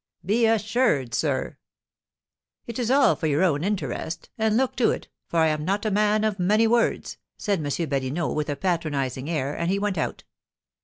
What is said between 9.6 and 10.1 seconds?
he went